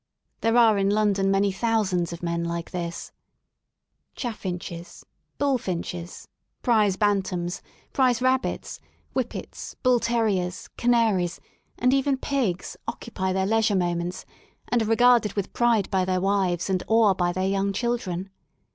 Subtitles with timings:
[0.39, 3.11] There are in London many thousands of men like this*
[4.15, 5.05] Chaffinches,
[5.37, 6.27] bullfinches,
[6.63, 7.61] prize bantams,
[7.93, 8.79] prize rabbits,
[9.13, 11.39] whippets, bull terriers, canaries,
[11.77, 14.25] and even pigs occupy '^5 i {THE SOUL OF LONDON 1 their leisure moments,
[14.69, 18.31] and are regarded with pride by (their wives, and awe by their young children.